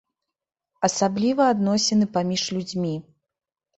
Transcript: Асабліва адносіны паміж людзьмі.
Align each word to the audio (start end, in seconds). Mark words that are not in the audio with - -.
Асабліва 0.87 1.43
адносіны 1.55 2.05
паміж 2.17 2.41
людзьмі. 2.59 2.95